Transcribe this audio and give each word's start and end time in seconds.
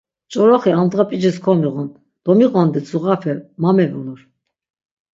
Ç̆oroxi 0.31 0.71
amdğa 0.79 1.03
p̆icis 1.09 1.37
komiğun, 1.45 1.89
domiqondit 2.25 2.85
zuğape 2.89 3.33
ma 3.61 3.69
mevulur. 3.75 4.19